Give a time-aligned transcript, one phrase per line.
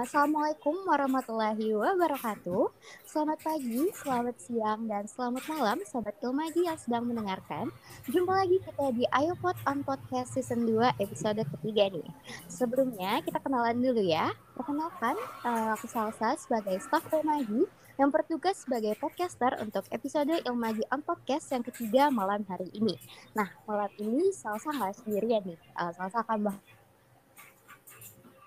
[0.00, 2.72] Assalamualaikum warahmatullahi wabarakatuh.
[3.04, 7.68] Selamat pagi, selamat siang, dan selamat malam Sobat Ilmagi yang sedang mendengarkan.
[8.08, 12.08] Jumpa lagi kita di Ayo Pod on Podcast Season 2 episode ketiga nih.
[12.48, 14.32] Sebelumnya kita kenalan dulu ya.
[14.56, 17.68] Perkenalkan, uh, aku Salsa sebagai staff Ilmagi
[18.00, 22.96] yang bertugas sebagai podcaster untuk episode Ilmagi on Podcast yang ketiga malam hari ini.
[23.36, 25.60] Nah, malam ini Salsa nggak sendirian nih.
[25.76, 26.79] Uh, Salsa akan bahas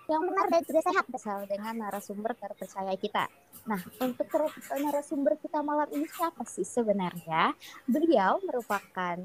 [0.04, 3.24] yang benar dan juga sehat bersama dengan narasumber terpercaya kita.
[3.64, 4.28] Nah, untuk
[4.76, 7.56] narasumber kita malam ini siapa sih sebenarnya?
[7.88, 9.16] Beliau merupakan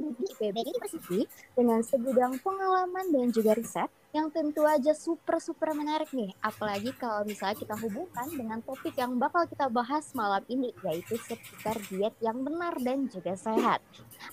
[0.00, 6.10] di IPB University dengan segudang pengalaman dan juga riset yang tentu aja super super menarik
[6.10, 11.14] nih apalagi kalau misalnya kita hubungkan dengan topik yang bakal kita bahas malam ini yaitu
[11.14, 13.78] seputar diet yang benar dan juga sehat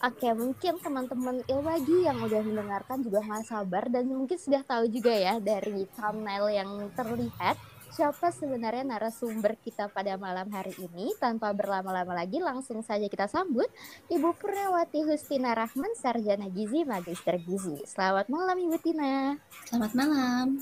[0.02, 5.14] oke mungkin teman-teman ilwagi yang udah mendengarkan juga nggak sabar dan mungkin sudah tahu juga
[5.14, 7.62] ya dari thumbnail yang terlihat
[7.98, 11.18] siapa sebenarnya narasumber kita pada malam hari ini.
[11.18, 13.66] Tanpa berlama-lama lagi, langsung saja kita sambut
[14.06, 17.82] Ibu Purnawati Hustina Rahman, Sarjana Gizi, Magister Gizi.
[17.90, 19.34] Selamat malam Ibu Tina.
[19.66, 20.62] Selamat malam.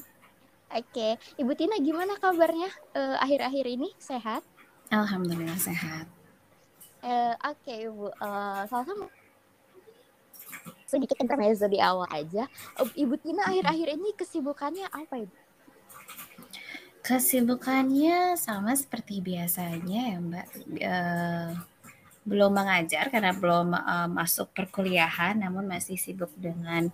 [0.72, 3.92] Oke, Ibu Tina gimana kabarnya uh, akhir-akhir ini?
[4.00, 4.40] Sehat?
[4.88, 6.08] Alhamdulillah sehat.
[7.04, 9.12] Uh, Oke okay, Ibu, uh, salah sama
[10.88, 12.48] sedikit intermezzo di awal aja.
[12.80, 15.45] Ibu Tina akhir-akhir ini kesibukannya apa Ibu?
[17.06, 20.48] Kesibukannya sama seperti biasanya ya Mbak,
[20.82, 21.50] uh,
[22.26, 26.90] belum mengajar karena belum, uh, masuk perkuliahan, namun masih sibuk dengan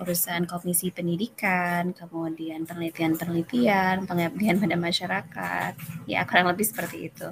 [0.00, 5.72] urusan komisi pendidikan, kemudian penelitian-penelitian, pengabdian pada masyarakat,
[6.08, 7.28] ya kurang lebih seperti itu.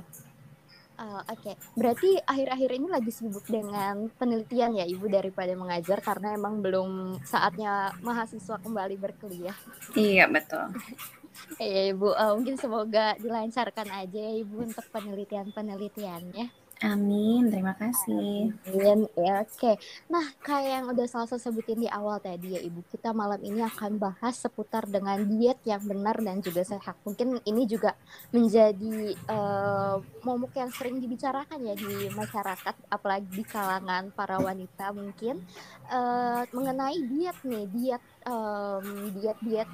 [1.01, 1.55] Uh, Oke, okay.
[1.73, 7.97] berarti akhir-akhir ini lagi sibuk dengan penelitian ya Ibu daripada mengajar karena emang belum saatnya
[8.05, 9.57] mahasiswa kembali berkuliah.
[9.97, 10.69] Iya betul.
[11.61, 16.61] Iya Ibu, uh, mungkin semoga dilancarkan aja ya Ibu untuk penelitian-penelitiannya.
[16.81, 18.57] Amin, terima kasih.
[18.57, 19.53] Amin, ya oke.
[19.53, 19.77] Okay.
[20.09, 24.01] Nah, kayak yang udah Salsa sebutin di awal tadi ya Ibu, kita malam ini akan
[24.01, 26.97] bahas seputar dengan diet yang benar dan juga sehat.
[27.05, 27.93] Mungkin ini juga
[28.33, 35.45] menjadi uh, momok yang sering dibicarakan ya di masyarakat, apalagi di kalangan para wanita mungkin
[35.93, 39.69] uh, mengenai diet nih, diet um, diet diet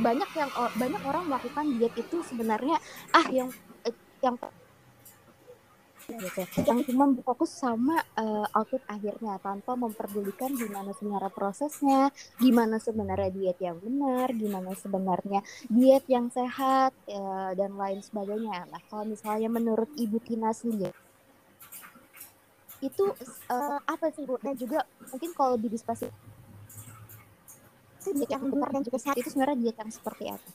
[0.00, 2.76] banyak yang banyak orang melakukan diet itu sebenarnya
[3.14, 3.48] ah yang
[3.86, 4.36] eh, yang
[6.10, 12.10] gitu yang cuma fokus sama uh, output akhirnya tanpa memperdulikan gimana sebenarnya prosesnya
[12.42, 15.40] gimana sebenarnya diet yang benar gimana sebenarnya
[15.70, 18.66] diet yang sehat uh, dan lain sebagainya.
[18.66, 20.90] Nah kalau misalnya menurut ibu Tina sendiri
[22.80, 23.04] itu
[23.52, 24.40] uh, apa sih bu?
[24.40, 25.68] Dan juga mungkin kalau di
[28.00, 30.50] diskusi diet yang benar dan juga sehat itu sebenarnya diet yang seperti apa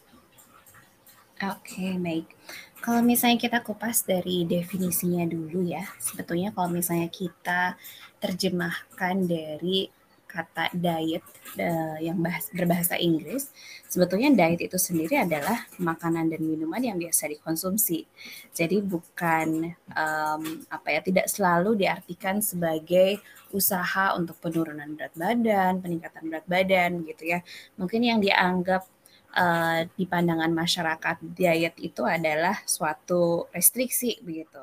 [1.35, 2.31] Oke, okay, baik.
[2.79, 7.75] Kalau misalnya kita kupas dari definisinya dulu ya, sebetulnya kalau misalnya kita
[8.23, 9.91] terjemahkan dari
[10.35, 11.23] kata diet
[11.55, 13.55] uh, yang bahas, berbahasa Inggris,
[13.87, 18.03] sebetulnya diet itu sendiri adalah makanan dan minuman yang biasa dikonsumsi.
[18.51, 23.23] Jadi bukan um, apa ya, tidak selalu diartikan sebagai
[23.55, 27.39] usaha untuk penurunan berat badan, peningkatan berat badan gitu ya.
[27.79, 28.83] Mungkin yang dianggap
[29.31, 34.59] uh, di pandangan masyarakat diet itu adalah suatu restriksi begitu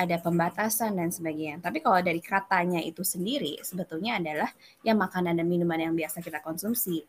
[0.00, 1.60] ada pembatasan dan sebagainya.
[1.60, 4.48] Tapi kalau dari katanya itu sendiri sebetulnya adalah
[4.80, 7.04] ya makanan dan minuman yang biasa kita konsumsi.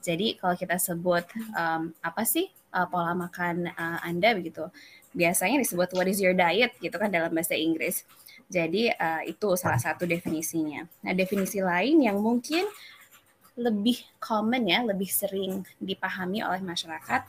[0.00, 4.64] Jadi kalau kita sebut um, apa sih uh, pola makan uh, Anda begitu,
[5.12, 8.08] biasanya disebut what is your diet gitu kan dalam bahasa Inggris.
[8.48, 10.88] Jadi uh, itu salah satu definisinya.
[11.04, 12.64] Nah definisi lain yang mungkin
[13.60, 17.28] lebih common ya, lebih sering dipahami oleh masyarakat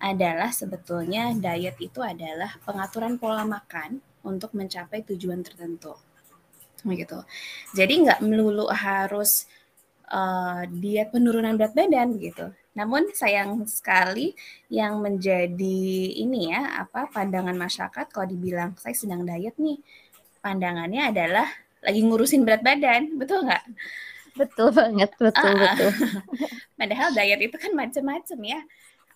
[0.00, 5.96] adalah sebetulnya diet itu adalah pengaturan pola makan untuk mencapai tujuan tertentu.
[6.84, 7.20] Begitu.
[7.76, 9.44] Jadi nggak melulu harus
[10.10, 12.52] uh, diet penurunan berat badan gitu.
[12.74, 14.32] Namun sayang sekali
[14.70, 15.80] yang menjadi
[16.14, 19.82] ini ya apa pandangan masyarakat kalau dibilang saya sedang diet nih,
[20.40, 21.48] pandangannya adalah
[21.80, 23.64] lagi ngurusin berat badan, betul nggak?
[24.38, 25.92] Betul banget, betul uh, betul.
[26.78, 28.60] Padahal diet itu kan macam-macam ya.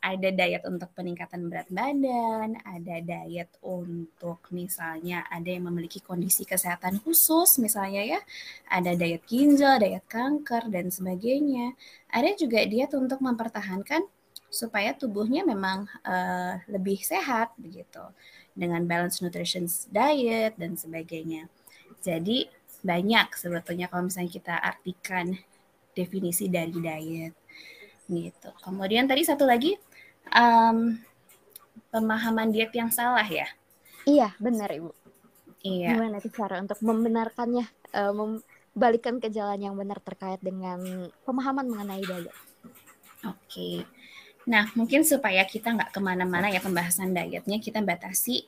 [0.04, 7.00] Ada diet untuk peningkatan berat badan, ada diet untuk misalnya ada yang memiliki kondisi kesehatan
[7.00, 8.20] khusus misalnya ya.
[8.68, 11.72] Ada diet ginjal, diet kanker dan sebagainya.
[12.12, 14.04] Ada juga diet untuk mempertahankan
[14.52, 18.04] supaya tubuhnya memang uh, lebih sehat begitu
[18.52, 21.48] dengan balance nutrition diet dan sebagainya.
[22.04, 22.46] Jadi
[22.84, 25.32] banyak sebetulnya kalau misalnya kita artikan
[25.96, 27.34] definisi dari diet.
[28.04, 28.52] gitu.
[28.60, 29.72] Kemudian tadi satu lagi
[30.32, 30.96] um,
[31.92, 33.48] pemahaman diet yang salah ya.
[34.04, 34.90] Iya, benar Ibu.
[35.64, 35.96] Iya.
[35.96, 37.64] Gimana sih cara untuk membenarkannya,
[37.96, 42.36] uh, membalikan ke jalan yang benar terkait dengan pemahaman mengenai diet?
[43.24, 43.88] Oke.
[44.44, 48.44] Nah, mungkin supaya kita nggak ke mana-mana ya pembahasan dietnya, kita batasi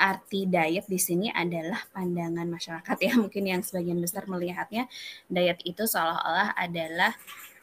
[0.00, 3.12] arti diet di sini adalah pandangan masyarakat ya.
[3.22, 4.88] Mungkin yang sebagian besar melihatnya
[5.28, 7.12] diet itu seolah-olah adalah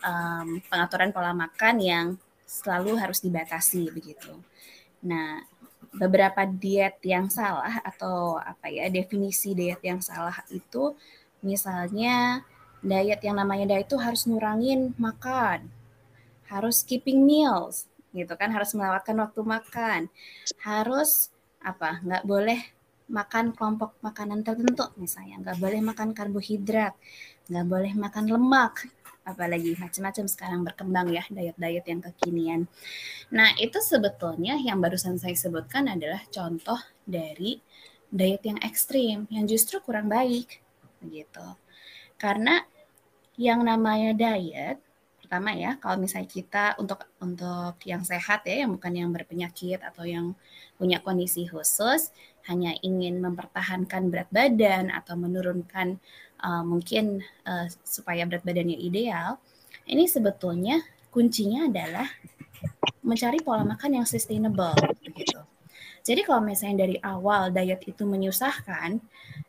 [0.05, 2.07] um, pengaturan pola makan yang
[2.47, 4.31] selalu harus dibatasi begitu.
[5.03, 5.44] Nah,
[5.94, 10.95] beberapa diet yang salah atau apa ya definisi diet yang salah itu
[11.44, 12.41] misalnya
[12.79, 15.67] diet yang namanya diet itu harus ngurangin makan,
[16.47, 17.85] harus skipping meals
[18.15, 19.99] gitu kan, harus melewatkan waktu makan,
[20.63, 21.29] harus
[21.59, 22.59] apa nggak boleh
[23.07, 26.94] makan kelompok makanan tertentu misalnya nggak boleh makan karbohidrat
[27.47, 28.83] nggak boleh makan lemak
[29.27, 32.62] apalagi macam-macam sekarang berkembang ya diet-diet yang kekinian.
[33.35, 37.59] Nah, itu sebetulnya yang barusan saya sebutkan adalah contoh dari
[38.07, 40.63] diet yang ekstrim yang justru kurang baik
[41.03, 41.44] begitu.
[42.15, 42.63] Karena
[43.35, 44.79] yang namanya diet
[45.27, 50.07] pertama ya, kalau misalnya kita untuk untuk yang sehat ya, yang bukan yang berpenyakit atau
[50.07, 50.31] yang
[50.80, 52.15] punya kondisi khusus,
[52.47, 56.00] hanya ingin mempertahankan berat badan atau menurunkan
[56.41, 59.37] uh, mungkin uh, supaya berat badannya ideal,
[59.87, 62.07] ini sebetulnya kuncinya adalah
[63.01, 65.39] mencari pola makan yang sustainable begitu.
[66.07, 68.95] Jadi kalau misalnya dari awal diet itu menyusahkan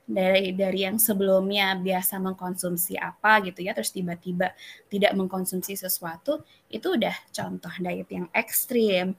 [0.08, 4.50] dari dari yang sebelumnya biasa mengkonsumsi apa gitu ya terus tiba-tiba
[4.90, 9.14] tidak mengkonsumsi sesuatu itu udah contoh diet yang ekstrim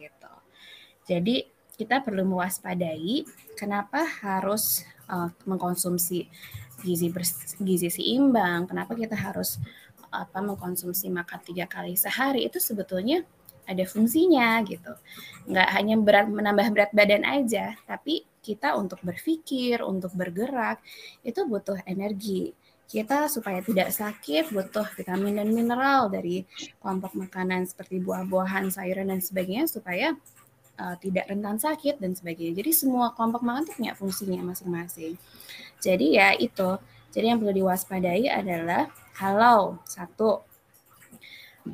[0.00, 0.32] gitu.
[1.04, 1.44] Jadi
[1.76, 4.82] kita perlu mewaspadai kenapa harus
[5.12, 6.24] uh, mengkonsumsi
[6.82, 7.10] gizi
[7.58, 9.58] gizi seimbang, kenapa kita harus
[10.08, 13.24] apa mengkonsumsi makan tiga kali sehari itu sebetulnya
[13.68, 14.92] ada fungsinya gitu.
[15.44, 20.80] Nggak hanya berat menambah berat badan aja, tapi kita untuk berpikir, untuk bergerak
[21.20, 22.56] itu butuh energi.
[22.88, 26.48] Kita supaya tidak sakit butuh vitamin dan mineral dari
[26.80, 30.16] kelompok makanan seperti buah-buahan, sayuran dan sebagainya supaya
[30.78, 32.62] uh, tidak rentan sakit dan sebagainya.
[32.62, 35.18] Jadi semua kelompok makan itu punya fungsinya masing-masing.
[35.82, 36.78] Jadi ya itu.
[37.12, 40.46] Jadi yang perlu diwaspadai adalah kalau satu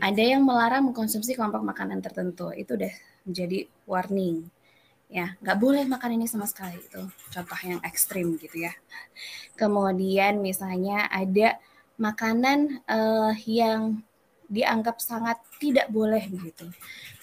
[0.01, 2.91] ada yang melarang mengkonsumsi kelompok makanan tertentu itu udah
[3.29, 4.49] menjadi warning
[5.13, 8.75] ya nggak boleh makan ini sama sekali itu contoh yang ekstrim gitu ya
[9.55, 11.61] kemudian misalnya ada
[12.01, 14.03] makanan uh, yang
[14.51, 16.67] dianggap sangat tidak boleh begitu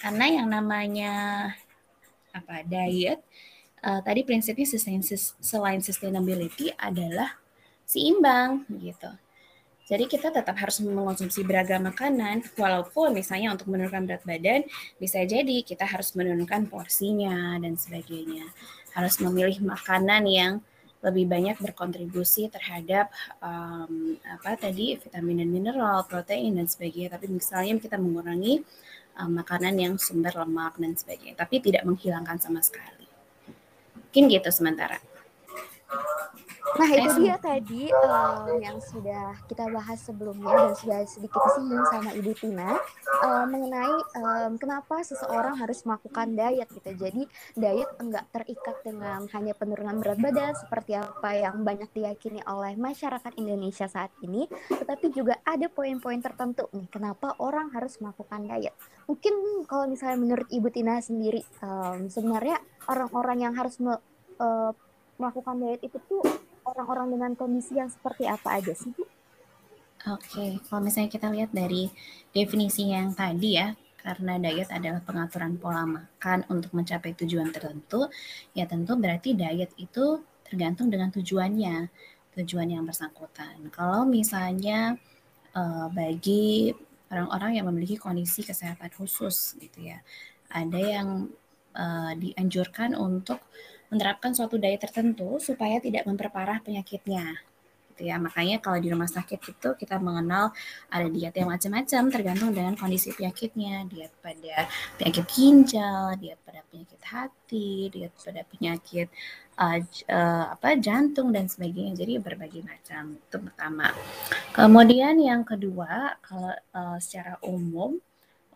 [0.00, 1.12] karena yang namanya
[2.32, 3.20] apa diet
[3.84, 4.66] uh, tadi prinsipnya
[5.40, 7.36] selain sustainability adalah
[7.84, 9.10] seimbang gitu.
[9.92, 14.64] Jadi kita tetap harus mengonsumsi beragam makanan, walaupun misalnya untuk menurunkan berat badan,
[14.96, 18.46] bisa jadi kita harus menurunkan porsinya dan sebagainya.
[18.96, 20.52] Harus memilih makanan yang
[21.02, 23.10] lebih banyak berkontribusi terhadap
[23.42, 27.18] um, apa tadi vitamin dan mineral, protein dan sebagainya.
[27.18, 28.62] Tapi misalnya kita mengurangi
[29.20, 33.08] um, makanan yang sumber lemak dan sebagainya, tapi tidak menghilangkan sama sekali.
[33.96, 35.00] Mungkin gitu sementara.
[36.72, 42.10] Nah itu dia tadi um, yang sudah kita bahas sebelumnya dan sudah sedikit disinggung sama
[42.16, 42.80] Ibu Tina
[43.20, 46.90] um, mengenai um, kenapa seseorang harus melakukan diet gitu.
[46.96, 47.22] Jadi
[47.60, 53.32] diet enggak terikat dengan hanya penurunan berat badan seperti apa yang banyak diyakini oleh masyarakat
[53.36, 58.72] Indonesia saat ini, tetapi juga ada poin-poin tertentu nih kenapa orang harus melakukan diet.
[59.04, 62.56] Mungkin kalau misalnya menurut Ibu Tina sendiri um, sebenarnya
[62.88, 63.92] orang-orang yang harus me,
[64.40, 64.72] uh,
[65.20, 66.24] melakukan diet itu tuh
[66.72, 69.04] orang-orang dengan kondisi yang seperti apa aja sih Bu?
[70.10, 71.86] Oke, kalau misalnya kita lihat dari
[72.34, 73.70] definisi yang tadi ya,
[74.02, 78.10] karena diet adalah pengaturan pola makan untuk mencapai tujuan tertentu,
[78.50, 81.86] ya tentu berarti diet itu tergantung dengan tujuannya,
[82.34, 83.70] tujuan yang bersangkutan.
[83.70, 84.98] Kalau misalnya
[85.54, 86.74] uh, bagi
[87.14, 90.02] orang-orang yang memiliki kondisi kesehatan khusus gitu ya,
[90.50, 91.30] ada yang
[91.78, 93.38] uh, dianjurkan untuk
[93.92, 97.36] menerapkan suatu daya tertentu supaya tidak memperparah penyakitnya
[97.92, 98.16] gitu ya.
[98.16, 100.50] Makanya kalau di rumah sakit itu kita mengenal
[100.88, 103.86] ada diet yang macam-macam tergantung dengan kondisi penyakitnya.
[103.86, 104.66] Diet pada
[104.98, 109.06] penyakit ginjal, diet pada penyakit hati, diet pada penyakit
[109.60, 111.94] uh, uh, apa jantung dan sebagainya.
[112.00, 113.20] Jadi berbagai macam.
[113.20, 113.92] Itu pertama.
[114.56, 118.00] Kemudian yang kedua, kalau uh, secara umum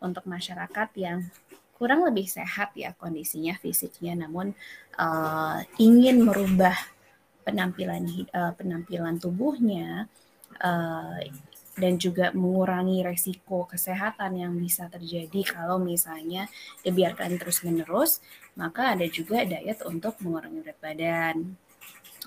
[0.00, 1.24] untuk masyarakat yang
[1.76, 4.56] kurang lebih sehat ya kondisinya fisiknya namun
[4.96, 6.74] uh, ingin merubah
[7.44, 8.02] penampilan
[8.32, 10.08] uh, penampilan tubuhnya
[10.64, 11.20] uh,
[11.76, 16.48] dan juga mengurangi resiko kesehatan yang bisa terjadi kalau misalnya
[16.80, 18.24] dibiarkan terus-menerus,
[18.56, 21.36] maka ada juga diet untuk mengurangi berat badan.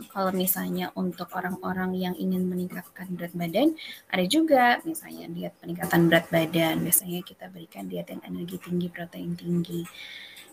[0.08, 3.76] Kalau misalnya untuk orang-orang yang ingin meningkatkan berat badan,
[4.08, 6.80] ada juga misalnya diet peningkatan berat badan.
[6.80, 9.84] Biasanya kita berikan diet yang energi tinggi, protein tinggi.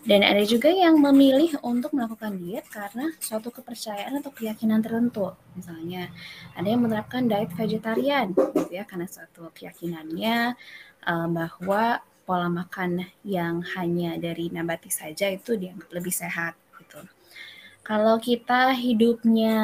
[0.07, 5.35] Dan ada juga yang memilih untuk melakukan diet karena suatu kepercayaan atau keyakinan tertentu.
[5.57, 6.07] Misalnya,
[6.55, 10.55] ada yang menerapkan diet vegetarian, gitu ya, karena suatu keyakinannya
[11.03, 16.66] uh, bahwa pola makan yang hanya dari nabati saja itu dianggap lebih sehat, gitu.
[17.87, 19.55] Kalau kita hidupnya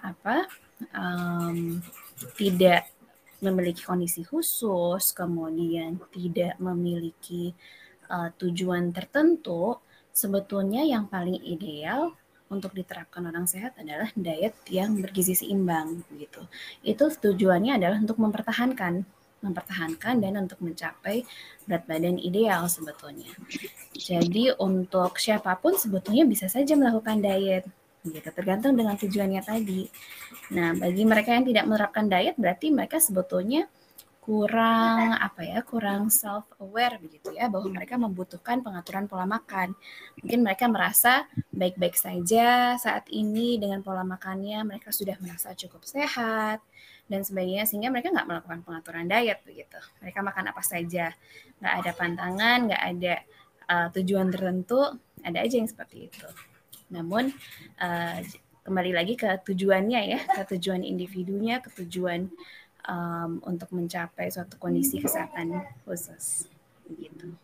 [0.00, 0.48] apa
[0.96, 1.76] um,
[2.40, 2.88] tidak
[3.44, 7.52] memiliki kondisi khusus, kemudian tidak memiliki
[8.08, 9.76] uh, tujuan tertentu,
[10.08, 12.16] sebetulnya yang paling ideal
[12.48, 16.40] untuk diterapkan orang sehat adalah diet yang bergizi seimbang gitu.
[16.80, 19.04] Itu tujuannya adalah untuk mempertahankan
[19.40, 21.24] mempertahankan dan untuk mencapai
[21.64, 23.28] berat badan ideal sebetulnya.
[23.96, 27.64] Jadi untuk siapa pun sebetulnya bisa saja melakukan diet
[28.00, 29.84] gitu tergantung dengan tujuannya tadi.
[30.56, 33.68] Nah, bagi mereka yang tidak menerapkan diet berarti mereka sebetulnya
[34.20, 39.72] kurang apa ya kurang self aware begitu ya bahwa mereka membutuhkan pengaturan pola makan
[40.20, 46.60] mungkin mereka merasa baik-baik saja saat ini dengan pola makannya mereka sudah merasa cukup sehat
[47.10, 49.82] dan sebagainya sehingga mereka nggak melakukan pengaturan diet begitu.
[49.98, 51.10] Mereka makan apa saja.
[51.58, 53.14] Nggak ada pantangan nggak ada
[53.66, 54.80] uh, tujuan tertentu
[55.26, 56.28] ada aja yang seperti itu.
[56.94, 57.34] Namun
[57.82, 58.18] uh,
[58.62, 62.30] kembali lagi ke tujuannya ya ke tujuan individunya ke tujuan
[62.86, 66.46] um, untuk mencapai suatu kondisi kesehatan khusus.
[66.86, 67.34] Gitu.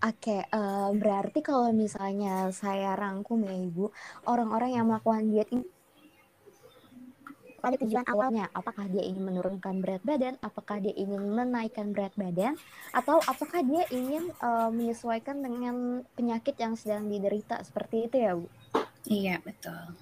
[0.00, 3.92] Oke, uh, berarti kalau misalnya saya rangkum ya Ibu,
[4.24, 5.60] orang-orang yang melakukan diet ini
[7.60, 12.56] pada tujuan awalnya, apakah dia ingin menurunkan berat badan, apakah dia ingin menaikkan berat badan,
[12.90, 18.48] atau apakah dia ingin uh, menyesuaikan dengan penyakit yang sedang diderita seperti itu ya Bu?
[19.06, 19.94] Iya betul.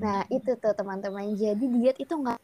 [0.00, 2.40] Nah itu tuh teman-teman, jadi diet itu nggak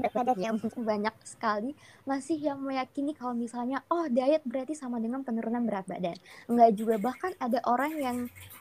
[0.00, 1.76] kan ya banyak sekali
[2.08, 6.16] masih yang meyakini kalau misalnya oh diet berarti sama dengan penurunan berat badan.
[6.50, 8.16] Enggak juga bahkan ada orang yang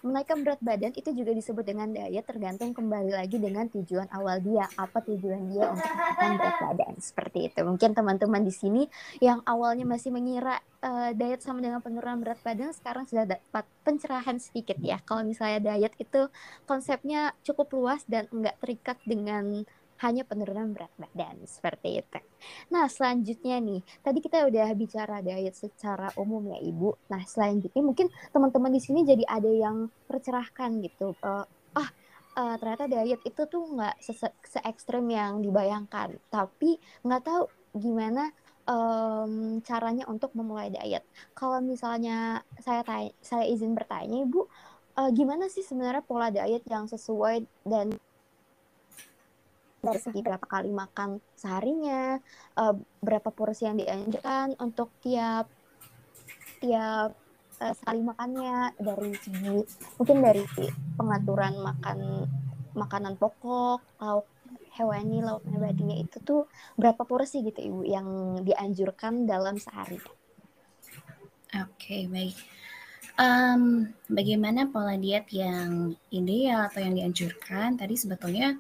[0.06, 4.68] menaikkan berat badan itu juga disebut dengan diet tergantung kembali lagi dengan tujuan awal dia.
[4.78, 6.94] Apa tujuan dia untuk menaikkan berat badan?
[7.02, 7.60] Seperti itu.
[7.66, 8.84] Mungkin teman-teman di sini
[9.24, 14.38] yang awalnya masih mengira uh, diet sama dengan penurunan berat badan sekarang sudah dapat pencerahan
[14.38, 15.02] sedikit ya.
[15.06, 16.30] Kalau misalnya diet itu
[16.70, 19.66] konsepnya cukup luas dan enggak terikat dengan
[20.02, 22.20] hanya penurunan berat badan seperti itu.
[22.74, 26.98] Nah selanjutnya nih, tadi kita udah bicara diet secara umum ya ibu.
[27.10, 31.14] Nah selanjutnya mungkin teman-teman di sini jadi ada yang tercerahkan gitu.
[31.22, 31.46] Uh,
[31.78, 31.90] ah
[32.36, 37.46] uh, ternyata diet itu tuh nggak se, se ekstrim yang dibayangkan, tapi nggak tahu
[37.78, 38.34] gimana
[38.68, 41.06] um, caranya untuk memulai diet.
[41.38, 44.48] Kalau misalnya saya tanya, saya izin bertanya ibu,
[44.98, 47.96] uh, gimana sih sebenarnya pola diet yang sesuai dan
[49.82, 52.22] dari segi berapa kali makan seharinya,
[52.56, 55.50] uh, berapa porsi yang dianjurkan untuk tiap
[56.62, 57.18] tiap
[57.58, 59.66] uh, sekali makannya dari segi
[59.98, 60.46] mungkin dari
[60.96, 61.98] pengaturan makan
[62.78, 64.30] makanan pokok, lauk
[64.78, 66.48] hewani, lauk nabatinya itu tuh
[66.80, 68.08] berapa porsi gitu Ibu yang
[68.46, 70.00] dianjurkan dalam sehari?
[71.52, 72.38] Oke, okay, baik.
[73.20, 77.76] Um, bagaimana pola diet yang ideal atau yang dianjurkan?
[77.76, 78.56] Tadi sebetulnya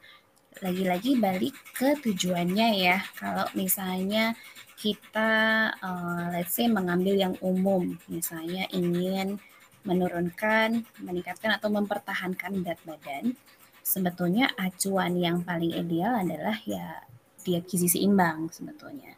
[0.59, 2.99] lagi-lagi balik ke tujuannya ya.
[3.15, 4.35] Kalau misalnya
[4.75, 9.39] kita uh, let's say mengambil yang umum, misalnya ingin
[9.87, 13.33] menurunkan, meningkatkan atau mempertahankan berat badan,
[13.81, 17.01] sebetulnya acuan yang paling ideal adalah ya
[17.41, 19.17] diet gizi seimbang sebetulnya.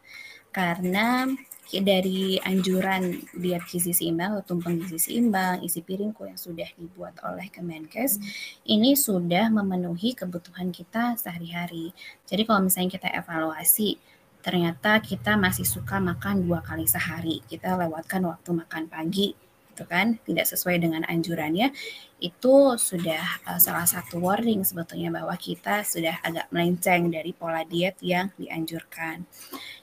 [0.54, 1.26] Karena
[1.72, 7.50] dari anjuran diet gizi seimbang atau tumpeng gizi seimbang, isi piringku yang sudah dibuat oleh
[7.50, 8.26] Kemenkes, hmm.
[8.68, 11.90] ini sudah memenuhi kebutuhan kita sehari-hari.
[12.28, 13.98] Jadi kalau misalnya kita evaluasi,
[14.44, 19.32] ternyata kita masih suka makan dua kali sehari, kita lewatkan waktu makan pagi,
[19.74, 21.74] itu kan tidak sesuai dengan anjurannya,
[22.22, 27.98] itu sudah uh, salah satu warning sebetulnya bahwa kita sudah agak melenceng dari pola diet
[27.98, 29.26] yang dianjurkan.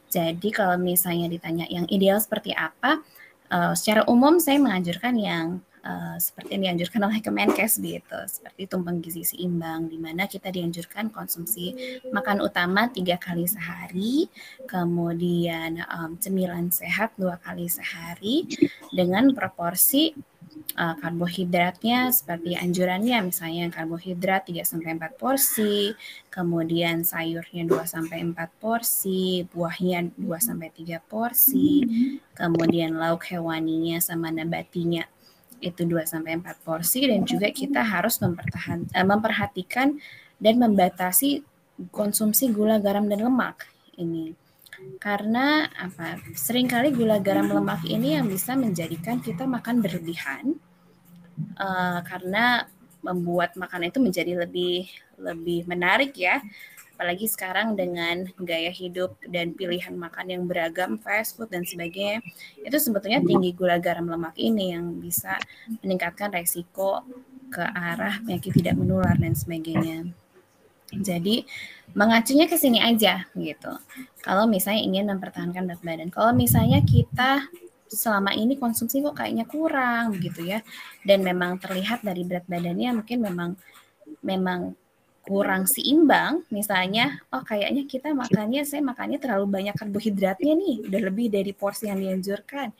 [0.07, 3.03] Jadi kalau misalnya ditanya yang ideal seperti apa,
[3.51, 9.01] uh, secara umum saya menganjurkan yang uh, seperti yang dianjurkan oleh Kemenkes gitu, seperti tumpeng
[9.01, 14.29] gizi seimbang, di mana kita dianjurkan konsumsi makan utama tiga kali sehari,
[14.69, 18.45] kemudian um, cemilan sehat dua kali sehari
[18.93, 20.13] dengan proporsi
[20.75, 25.95] uh, karbohidratnya seperti anjurannya misalnya karbohidrat 3 sampai 4 porsi,
[26.31, 31.83] kemudian sayurnya 2 sampai 4 porsi, buahnya 2 sampai 3 porsi,
[32.35, 35.07] kemudian lauk hewaninya sama nabatinya
[35.61, 39.95] itu 2 sampai 4 porsi dan juga kita harus mempertahan uh, memperhatikan
[40.41, 41.45] dan membatasi
[41.93, 44.33] konsumsi gula, garam dan lemak ini.
[44.97, 46.17] Karena apa?
[46.33, 50.57] Seringkali gula garam lemak ini yang bisa menjadikan kita makan berlebihan
[51.57, 52.65] uh, karena
[53.01, 54.89] membuat makanan itu menjadi lebih
[55.21, 56.41] lebih menarik ya
[57.01, 62.22] apalagi sekarang dengan gaya hidup dan pilihan makan yang beragam fast food dan sebagainya
[62.62, 65.41] itu sebetulnya tinggi gula garam lemak ini yang bisa
[65.81, 67.01] meningkatkan resiko
[67.50, 70.13] ke arah penyakit tidak menular dan sebagainya
[70.93, 71.41] jadi
[71.98, 73.74] mengacunya ke sini aja gitu.
[74.22, 76.10] Kalau misalnya ingin mempertahankan berat badan.
[76.13, 77.48] Kalau misalnya kita
[77.89, 80.63] selama ini konsumsi kok kayaknya kurang gitu ya
[81.03, 83.50] dan memang terlihat dari berat badannya mungkin memang
[84.24, 84.79] memang
[85.21, 91.27] kurang seimbang misalnya oh kayaknya kita makannya saya makannya terlalu banyak karbohidratnya nih udah lebih
[91.29, 92.73] dari porsi yang dianjurkan.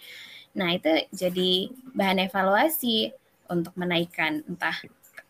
[0.58, 3.14] Nah itu jadi bahan evaluasi
[3.52, 4.76] untuk menaikkan entah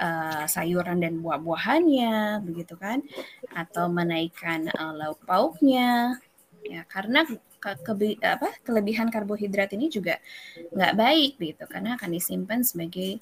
[0.01, 3.05] uh, sayuran dan buah-buahannya begitu kan?
[3.53, 6.17] Atau menaikkan uh, lauk pauknya.
[6.61, 7.25] Ya karena
[7.61, 7.93] ke, ke,
[8.25, 10.17] apa, kelebihan karbohidrat ini juga
[10.73, 11.63] nggak baik gitu.
[11.69, 13.21] Karena akan disimpan sebagai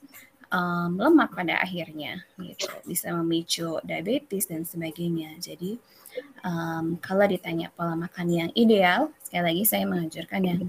[0.54, 5.78] um, lemak pada akhirnya gitu bisa memicu diabetes dan sebagainya jadi
[6.46, 10.60] um, kalau ditanya pola makan yang ideal sekali lagi saya mengajarkan yang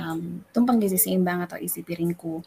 [0.00, 2.40] um, tumpeng gizi seimbang atau isi piringku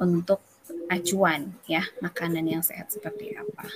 [0.00, 0.40] untuk
[0.88, 3.68] acuan ya makanan yang sehat seperti apa.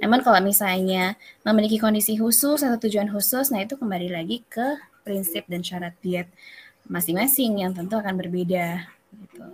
[0.00, 5.44] Namun kalau misalnya memiliki kondisi khusus atau tujuan khusus, nah itu kembali lagi ke prinsip
[5.48, 6.28] dan syarat diet
[6.86, 9.46] masing-masing yang tentu akan berbeda gitu.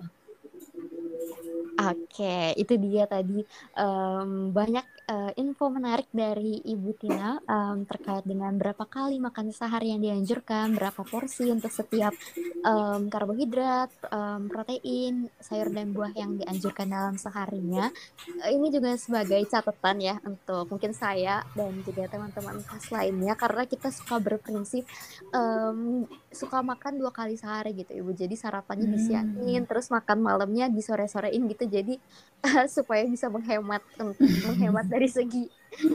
[1.83, 2.25] Oke,
[2.61, 3.33] itu dia tadi.
[3.79, 9.93] Um, banyak uh, info menarik dari Ibu Tina um, terkait dengan berapa kali makan sehari
[9.93, 12.17] yang dianjurkan, berapa porsi untuk setiap
[12.65, 17.93] um, karbohidrat, um, protein, sayur dan buah yang dianjurkan dalam seharinya.
[18.41, 23.69] Uh, ini juga sebagai catatan ya untuk mungkin saya dan juga teman-teman kelas lainnya karena
[23.69, 24.89] kita suka berprinsip
[25.37, 28.17] um, suka makan dua kali sehari gitu Ibu.
[28.17, 28.97] Jadi sarapannya hmm.
[28.97, 31.95] disiangin, terus makan malamnya di sore-sorein gitu jadi
[32.75, 33.83] supaya bisa menghemat
[34.19, 35.47] menghemat dari segi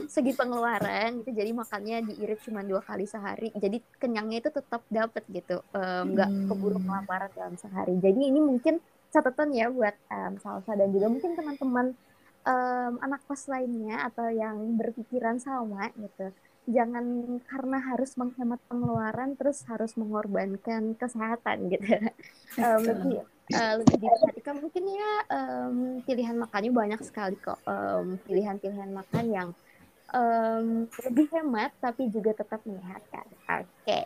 [0.08, 1.30] segi pengeluaran gitu.
[1.36, 3.52] Jadi makannya diirit cuma dua kali sehari.
[3.54, 5.60] Jadi kenyangnya itu tetap dapat gitu.
[5.76, 7.94] Nggak um, keburu kelaparan dalam sehari.
[8.00, 8.80] Jadi ini mungkin
[9.12, 11.86] catatan ya buat um, salsa dan juga mungkin teman-teman
[12.44, 16.32] um, anak kos lainnya atau yang berpikiran sama gitu.
[16.68, 21.86] Jangan karena harus menghemat pengeluaran terus harus mengorbankan kesehatan gitu.
[22.58, 23.22] Um, lebih
[23.54, 29.48] uh, lebih diperhatikan mungkin ya um, pilihan makannya banyak sekali kok um, pilihan-pilihan makan yang
[30.12, 33.26] um, lebih hemat tapi juga tetap menyehatkan.
[33.28, 33.64] Oke.
[33.84, 34.04] Okay.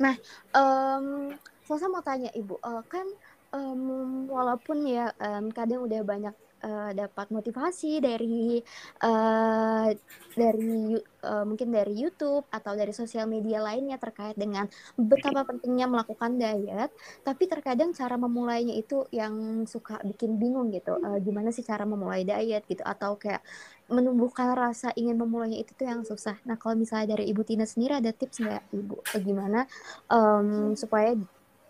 [0.00, 0.16] Nah,
[0.56, 1.36] um,
[1.68, 3.04] saya mau tanya ibu, uh, kan
[3.52, 8.60] um, walaupun ya um, kadang udah banyak uh, dapat motivasi dari
[9.04, 9.88] uh,
[10.36, 16.36] dari uh, mungkin dari YouTube atau dari sosial media lainnya terkait dengan betapa pentingnya melakukan
[16.36, 16.90] diet,
[17.24, 20.96] tapi terkadang cara memulainya itu yang suka bikin bingung gitu.
[21.00, 23.42] Uh, gimana sih cara memulai diet gitu atau kayak
[23.90, 26.38] menumbuhkan rasa ingin memulainya itu tuh yang susah.
[26.46, 29.66] Nah kalau misalnya dari Ibu Tina sendiri ada tips nggak Ibu gimana
[30.06, 31.18] um, supaya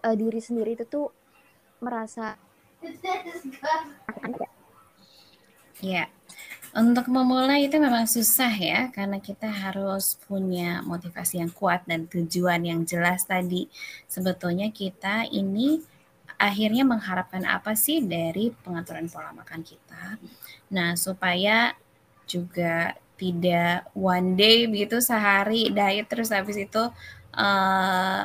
[0.04, 1.08] uh, diri sendiri itu tuh
[1.80, 2.36] merasa
[5.80, 6.12] Ya,
[6.76, 12.62] untuk memulai itu memang susah ya, karena kita harus punya motivasi yang kuat dan tujuan
[12.62, 13.66] yang jelas tadi.
[14.06, 15.80] Sebetulnya kita ini
[16.40, 20.20] akhirnya mengharapkan apa sih dari pengaturan pola makan kita.
[20.70, 21.74] Nah, supaya
[22.24, 26.88] juga tidak one day begitu sehari diet terus habis itu
[27.36, 28.22] uh,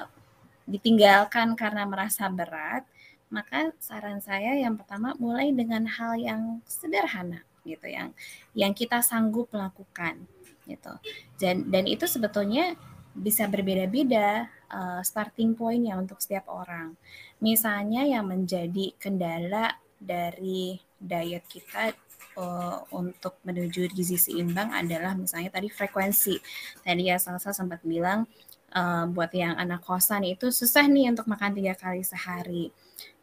[0.63, 2.87] ditinggalkan karena merasa berat
[3.29, 8.13] maka saran saya yang pertama mulai dengan hal yang sederhana gitu yang
[8.53, 10.21] yang kita sanggup lakukan
[10.69, 10.93] gitu.
[11.41, 12.77] Dan dan itu sebetulnya
[13.15, 16.93] bisa berbeda-beda uh, starting pointnya untuk setiap orang.
[17.39, 21.95] Misalnya yang menjadi kendala dari diet kita
[22.35, 26.35] uh, untuk menuju gizi seimbang adalah misalnya tadi frekuensi.
[26.83, 28.27] Tadi ya Salsa sempat bilang
[28.75, 32.69] uh, buat yang anak kosan itu susah nih untuk makan tiga kali sehari.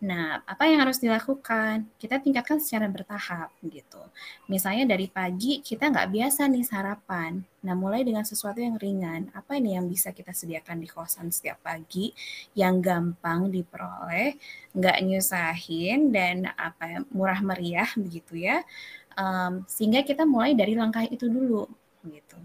[0.03, 1.87] Nah, apa yang harus dilakukan?
[1.95, 4.03] Kita tingkatkan secara bertahap gitu.
[4.51, 7.39] Misalnya dari pagi kita nggak biasa nih sarapan.
[7.63, 9.31] Nah, mulai dengan sesuatu yang ringan.
[9.31, 12.11] Apa ini yang bisa kita sediakan di kosan setiap pagi
[12.59, 14.35] yang gampang diperoleh,
[14.75, 18.67] nggak nyusahin dan apa ya, murah meriah begitu ya.
[19.15, 21.71] Um, sehingga kita mulai dari langkah itu dulu
[22.11, 22.39] gitu.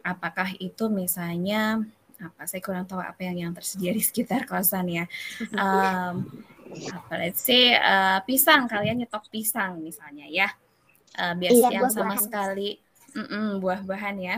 [0.00, 1.84] Apakah itu misalnya
[2.22, 2.46] apa?
[2.46, 5.04] Saya kurang tahu apa yang yang tersedia di sekitar kosan ya.
[5.52, 6.26] Um,
[6.72, 10.48] apa let's say uh, pisang kalian nyetok pisang misalnya ya.
[11.12, 12.80] Uh, biasa iya, yang sama sekali
[13.60, 14.36] buah-buahan ya.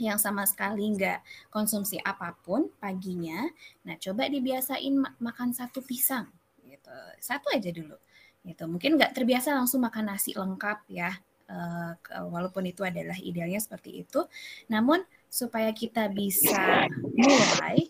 [0.00, 1.20] Yang sama sekali nggak
[1.52, 3.44] konsumsi apa pun paginya.
[3.84, 6.24] Nah coba dibiasain ma makan satu pisang
[6.64, 6.96] gitu.
[7.20, 8.00] Satu aja dulu
[8.48, 8.64] gitu.
[8.66, 11.12] Mungkin nggak terbiasa langsung makan nasi lengkap ya.
[11.52, 11.92] Uh,
[12.32, 14.24] walaupun itu adalah idealnya seperti itu.
[14.72, 16.84] Namun supaya kita bisa
[17.16, 17.88] mulai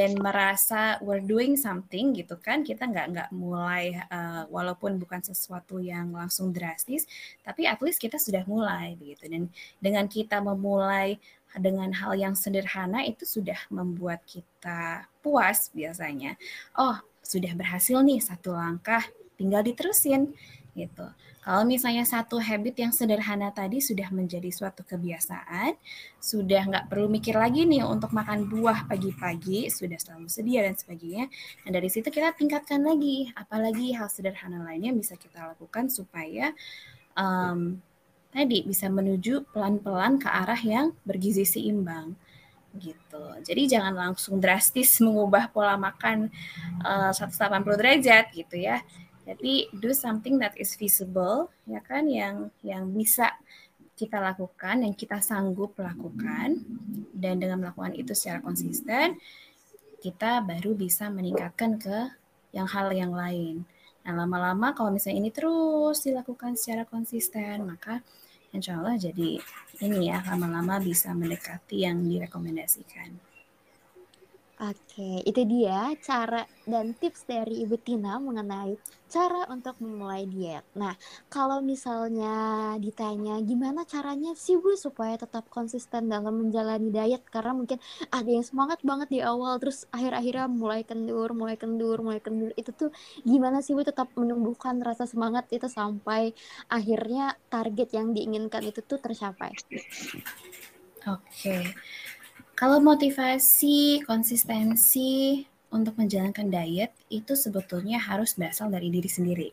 [0.00, 2.64] dan merasa we're doing something gitu kan.
[2.64, 7.04] Kita nggak nggak mulai uh, walaupun bukan sesuatu yang langsung drastis
[7.44, 11.20] tapi at least kita sudah mulai begitu dan dengan kita memulai
[11.52, 16.40] dengan hal yang sederhana itu sudah membuat kita puas biasanya.
[16.80, 19.04] Oh sudah berhasil nih satu langkah
[19.36, 20.32] tinggal diterusin
[20.74, 21.06] gitu
[21.40, 25.72] kalau misalnya satu habit yang sederhana tadi sudah menjadi suatu kebiasaan,
[26.20, 31.32] sudah nggak perlu mikir lagi nih untuk makan buah pagi-pagi, sudah selalu sedia dan sebagainya.
[31.64, 36.52] Dan dari situ kita tingkatkan lagi, apalagi hal sederhana lainnya bisa kita lakukan supaya
[37.16, 37.80] um,
[38.36, 42.20] tadi bisa menuju pelan-pelan ke arah yang bergizi seimbang
[42.76, 43.24] gitu.
[43.42, 46.28] Jadi jangan langsung drastis mengubah pola makan
[46.84, 48.84] uh, 180 derajat gitu ya.
[49.30, 53.30] Jadi do something that is visible, ya kan, yang yang bisa
[53.94, 56.58] kita lakukan, yang kita sanggup lakukan,
[57.14, 59.22] dan dengan melakukan itu secara konsisten,
[60.02, 62.10] kita baru bisa meningkatkan ke
[62.50, 63.62] yang hal yang lain.
[64.02, 68.02] Nah, lama-lama kalau misalnya ini terus dilakukan secara konsisten, maka
[68.50, 69.38] insya Allah jadi
[69.84, 73.29] ini ya, lama-lama bisa mendekati yang direkomendasikan.
[74.60, 78.76] Oke, itu dia cara dan tips dari Ibu Tina mengenai
[79.08, 80.68] cara untuk memulai diet.
[80.76, 80.92] Nah,
[81.32, 87.80] kalau misalnya ditanya gimana caranya sih Bu supaya tetap konsisten dalam menjalani diet karena mungkin
[88.12, 92.52] ada yang semangat banget di awal terus akhir-akhirnya mulai kendur, mulai kendur, mulai kendur.
[92.52, 92.90] Itu tuh
[93.24, 96.36] gimana sih Bu tetap menumbuhkan rasa semangat itu sampai
[96.68, 99.56] akhirnya target yang diinginkan itu tuh tercapai?
[101.08, 101.56] Oke.
[102.60, 105.40] Kalau motivasi, konsistensi
[105.72, 109.48] untuk menjalankan diet itu sebetulnya harus berasal dari diri sendiri,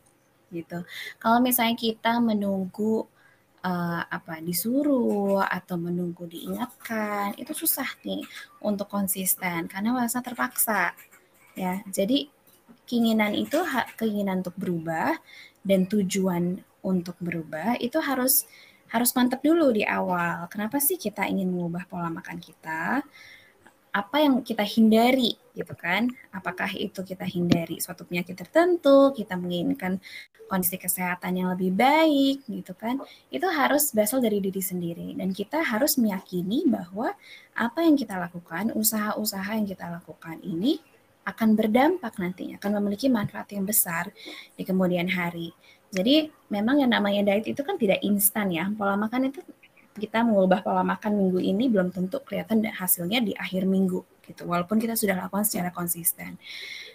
[0.52, 0.84] gitu.
[1.16, 3.08] Kalau misalnya kita menunggu
[3.64, 8.28] uh, apa disuruh atau menunggu diingatkan, itu susah nih
[8.60, 10.92] untuk konsisten karena merasa terpaksa,
[11.56, 11.80] ya.
[11.88, 12.28] Jadi
[12.84, 13.56] keinginan itu
[13.96, 15.16] keinginan untuk berubah
[15.64, 18.44] dan tujuan untuk berubah itu harus
[18.88, 20.48] harus mantap dulu di awal.
[20.52, 23.04] Kenapa sih kita ingin mengubah pola makan kita?
[23.88, 26.12] Apa yang kita hindari gitu kan?
[26.30, 29.96] Apakah itu kita hindari suatu penyakit tertentu, kita menginginkan
[30.48, 33.00] kondisi kesehatan yang lebih baik gitu kan?
[33.28, 37.12] Itu harus berasal dari diri sendiri dan kita harus meyakini bahwa
[37.56, 40.80] apa yang kita lakukan, usaha-usaha yang kita lakukan ini
[41.28, 44.08] akan berdampak nantinya, akan memiliki manfaat yang besar
[44.56, 45.52] di kemudian hari.
[45.88, 48.68] Jadi memang yang namanya diet itu kan tidak instan ya.
[48.72, 49.40] Pola makan itu
[49.98, 54.44] kita mengubah pola makan minggu ini belum tentu kelihatan hasilnya di akhir minggu gitu.
[54.46, 56.36] Walaupun kita sudah lakukan secara konsisten.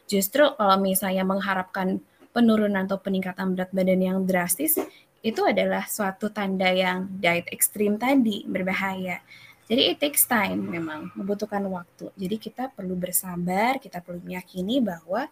[0.05, 1.99] Justru kalau misalnya mengharapkan
[2.33, 4.77] penurunan atau peningkatan berat badan yang drastis
[5.23, 9.23] itu adalah suatu tanda yang diet ekstrim tadi berbahaya.
[9.63, 12.11] Jadi it takes time memang, membutuhkan waktu.
[12.19, 15.31] Jadi kita perlu bersabar, kita perlu meyakini bahwa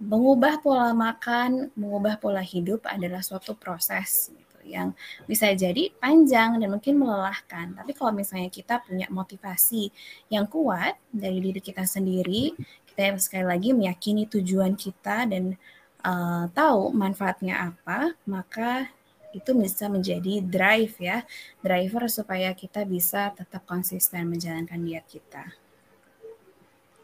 [0.00, 4.96] mengubah pola makan, mengubah pola hidup adalah suatu proses gitu yang
[5.28, 7.76] bisa jadi panjang dan mungkin melelahkan.
[7.76, 9.92] Tapi kalau misalnya kita punya motivasi
[10.32, 12.56] yang kuat dari diri kita sendiri,
[12.90, 15.54] kita sekali lagi meyakini tujuan kita dan
[16.02, 18.88] uh, tahu manfaatnya apa, maka
[19.34, 21.26] itu bisa menjadi drive ya,
[21.58, 25.44] driver supaya kita bisa tetap konsisten menjalankan diet kita.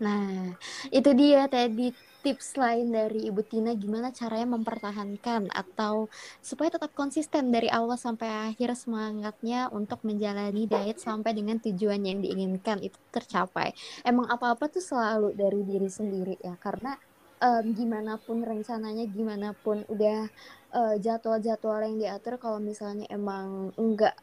[0.01, 0.57] Nah,
[0.89, 6.13] itu dia tadi tips lain dari Ibu Tina gimana caranya mempertahankan atau
[6.45, 12.21] supaya tetap konsisten dari awal sampai akhir semangatnya untuk menjalani diet sampai dengan tujuan yang
[12.21, 13.73] diinginkan itu tercapai.
[14.05, 16.95] Emang apa-apa tuh selalu dari diri sendiri ya karena
[17.41, 20.29] um, gimana pun rencananya, gimana pun udah
[20.77, 24.15] uh, jadwal-jadwal yang diatur kalau misalnya emang enggak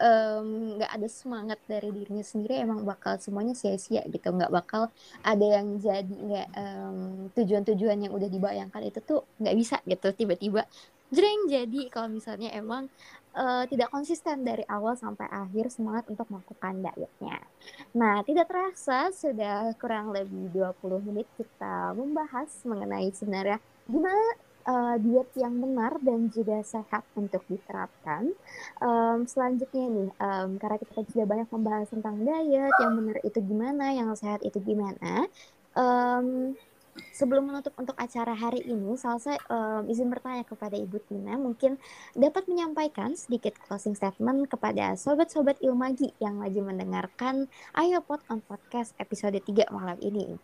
[0.00, 4.88] nggak um, ada semangat dari dirinya sendiri emang bakal semuanya sia-sia gitu nggak bakal
[5.20, 6.98] ada yang jadi nggak um,
[7.36, 10.64] tujuan-tujuan yang udah dibayangkan itu tuh nggak bisa gitu tiba-tiba
[11.12, 12.88] jreng jadi kalau misalnya emang
[13.34, 17.38] uh, tidak konsisten dari awal sampai akhir semangat untuk melakukan dietnya.
[17.94, 23.58] Nah, tidak terasa sudah kurang lebih 20 menit kita membahas mengenai sebenarnya
[23.90, 28.32] gimana uh, diet yang benar dan juga sehat untuk diterapkan.
[28.80, 33.84] Um, selanjutnya nih, um, karena kita sudah banyak membahas tentang diet, yang benar itu gimana,
[33.94, 35.28] yang sehat itu gimana.
[35.76, 36.58] Um,
[37.14, 41.78] sebelum menutup untuk acara hari ini, saya um, izin bertanya kepada Ibu Tina, mungkin
[42.12, 47.46] dapat menyampaikan sedikit closing statement kepada sobat-sobat Ilmagi yang lagi mendengarkan
[47.78, 50.36] Ayo Pot on Podcast episode 3 malam ini.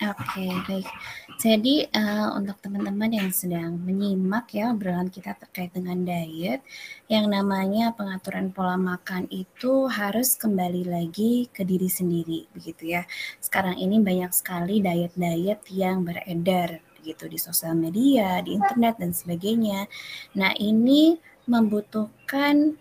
[0.00, 0.88] Oke, baik.
[1.36, 6.64] Jadi uh, untuk teman-teman yang sedang menyimak ya obrolan kita terkait dengan diet,
[7.04, 13.04] yang namanya pengaturan pola makan itu harus kembali lagi ke diri sendiri, begitu ya.
[13.44, 19.84] Sekarang ini banyak sekali diet-diet yang beredar gitu di sosial media, di internet dan sebagainya.
[20.32, 22.72] Nah, ini membutuhkan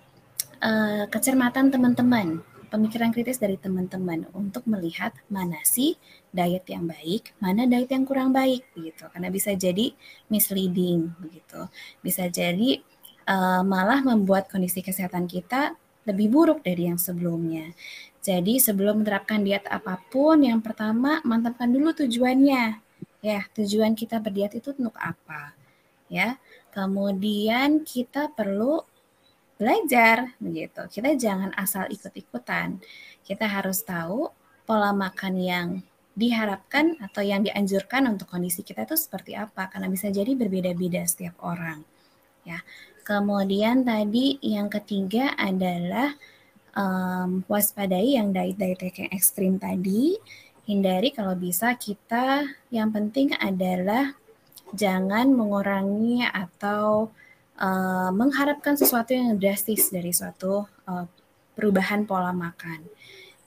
[0.64, 5.98] uh, kecermatan teman-teman pemikiran kritis dari teman-teman untuk melihat mana sih
[6.30, 9.10] diet yang baik, mana diet yang kurang baik begitu.
[9.10, 9.92] Karena bisa jadi
[10.30, 11.66] misleading begitu.
[12.00, 12.80] Bisa jadi
[13.26, 15.74] uh, malah membuat kondisi kesehatan kita
[16.08, 17.74] lebih buruk dari yang sebelumnya.
[18.20, 22.82] Jadi sebelum menerapkan diet apa pun, yang pertama mantapkan dulu tujuannya.
[23.20, 25.54] Ya, tujuan kita berdiet itu untuk apa?
[26.08, 26.40] Ya.
[26.70, 28.86] Kemudian kita perlu
[29.60, 30.82] belajar begitu.
[30.88, 32.80] Kita jangan asal ikut-ikutan.
[33.28, 34.32] Kita harus tahu
[34.64, 35.68] pola makan yang
[36.16, 41.36] diharapkan atau yang dianjurkan untuk kondisi kita itu seperti apa karena bisa jadi berbeda-beda setiap
[41.44, 41.84] orang.
[42.48, 42.64] Ya.
[43.04, 46.14] Kemudian tadi yang ketiga adalah
[46.78, 50.16] um, waspadai yang diet-diet yang ekstrim tadi.
[50.70, 54.14] Hindari kalau bisa kita yang penting adalah
[54.78, 57.10] jangan mengurangi atau
[57.60, 61.06] uh, mengharapkan sesuatu yang drastis dari suatu uh,
[61.54, 62.88] perubahan pola makan.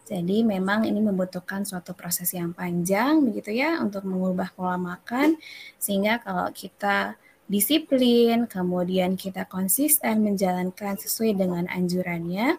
[0.04, 5.40] Jadi memang ini membutuhkan suatu proses yang panjang begitu ya untuk mengubah pola makan
[5.80, 7.16] sehingga kalau kita
[7.48, 12.56] disiplin, kemudian kita konsisten menjalankan sesuai dengan anjurannya,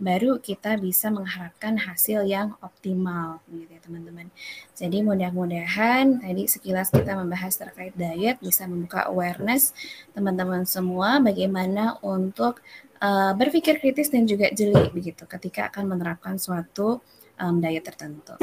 [0.00, 4.28] baru kita bisa mengharapkan hasil yang optimal gitu ya teman-teman.
[4.74, 9.76] Jadi mudah-mudahan tadi sekilas kita membahas terkait diet bisa membuka awareness
[10.16, 12.58] teman-teman semua bagaimana untuk
[12.98, 16.98] uh, berpikir kritis dan juga jeli begitu ketika akan menerapkan suatu
[17.38, 18.34] um, diet tertentu.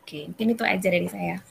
[0.00, 1.42] Oke, mungkin itu aja dari saya.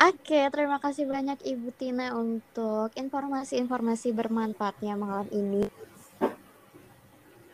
[0.00, 5.68] Oke, terima kasih banyak Ibu Tina untuk informasi-informasi bermanfaatnya malam ini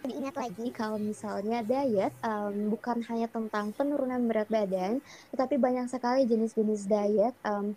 [0.07, 0.67] diingat lagi.
[0.71, 5.03] kalau misalnya diet um, bukan hanya tentang penurunan berat badan,
[5.35, 7.75] tetapi banyak sekali jenis-jenis diet um,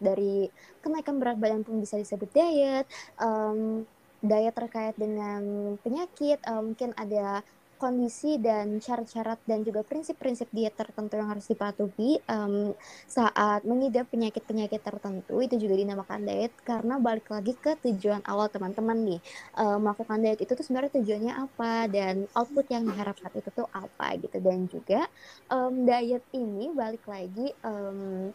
[0.00, 0.48] dari
[0.84, 2.88] kenaikan berat badan pun bisa disebut diet,
[3.20, 3.84] um,
[4.24, 7.44] diet terkait dengan penyakit, um, mungkin ada
[7.76, 12.72] kondisi dan syarat-syarat dan juga prinsip-prinsip diet tertentu yang harus dipatuhi um,
[13.06, 16.52] saat mengidap penyakit-penyakit tertentu itu juga dinamakan diet.
[16.64, 19.20] Karena balik lagi ke tujuan awal teman-teman nih
[19.60, 24.16] um, melakukan diet itu tuh sebenarnya tujuannya apa dan output yang diharapkan itu tuh apa
[24.18, 24.36] gitu.
[24.40, 25.06] Dan juga
[25.52, 28.32] um, diet ini balik lagi um,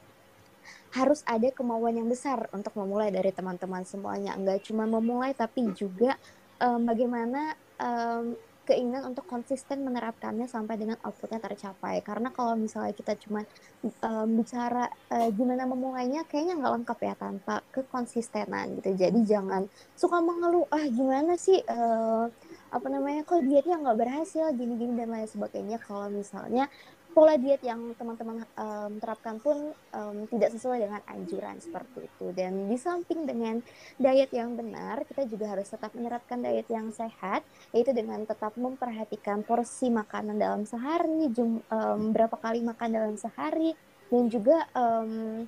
[0.94, 4.38] harus ada kemauan yang besar untuk memulai dari teman-teman semuanya.
[4.38, 6.16] Nggak cuma memulai tapi juga
[6.62, 8.38] um, bagaimana um,
[8.72, 12.00] keinginan untuk konsisten menerapkannya sampai dengan outputnya tercapai.
[12.00, 13.44] Karena kalau misalnya kita cuma
[13.84, 18.96] um, bicara uh, gimana memulainya kayaknya nggak lengkap ya tanpa kekonsistenan gitu.
[18.96, 19.68] Jadi jangan
[20.00, 22.32] suka mengeluh ah gimana sih uh,
[22.72, 25.78] apa namanya kok dietnya nggak berhasil gini-gini dan lain sebagainya.
[25.84, 26.72] Kalau misalnya
[27.12, 32.26] pola diet yang teman-teman um, terapkan pun um, tidak sesuai dengan anjuran seperti itu.
[32.32, 33.60] Dan di samping dengan
[34.00, 37.44] diet yang benar kita juga harus tetap menerapkan diet yang sehat
[37.76, 43.76] yaitu dengan tetap memperhatikan porsi makanan dalam sehari jum, um, berapa kali makan dalam sehari
[44.12, 45.48] dan juga um,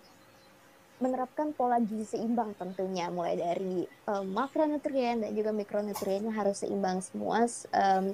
[1.02, 7.50] menerapkan pola gizi seimbang tentunya mulai dari um, makronutrien dan juga mikronutriennya harus seimbang semua
[7.74, 8.14] um,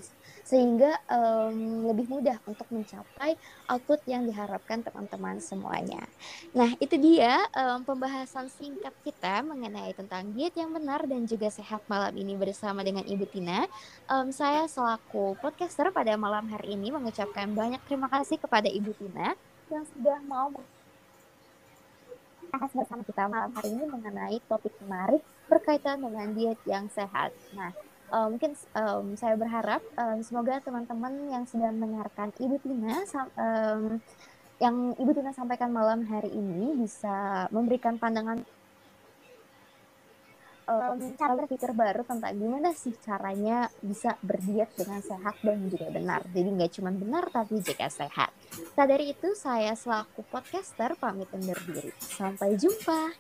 [0.49, 3.37] sehingga um, lebih mudah untuk mencapai
[3.69, 6.01] output yang diharapkan teman-teman semuanya.
[6.57, 11.85] Nah itu dia um, pembahasan singkat kita mengenai tentang diet yang benar dan juga sehat
[11.85, 13.69] malam ini bersama dengan Ibu Tina.
[14.09, 19.37] Um, saya selaku podcaster pada malam hari ini mengucapkan banyak terima kasih kepada Ibu Tina
[19.69, 20.49] yang sudah mau
[22.49, 27.31] bahas bersama kita malam hari ini mengenai topik menarik berkaitan dengan diet yang sehat.
[27.53, 27.71] Nah,
[28.11, 33.05] uh, mungkin um, saya berharap um, semoga teman-teman yang sedang mendengarkan Ibu Tina
[33.37, 34.01] um,
[34.59, 38.43] yang Ibu Tina sampaikan malam hari ini bisa memberikan pandangan
[40.69, 46.21] um, cara berpikir baru tentang gimana sih caranya bisa berdiet dengan sehat dan juga benar.
[46.29, 48.29] Jadi nggak cuma benar tapi juga sehat.
[48.77, 51.89] Nah dari itu saya selaku podcaster pamit undur diri.
[51.97, 53.19] Sampai jumpa.